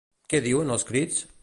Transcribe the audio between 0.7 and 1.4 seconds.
els crits?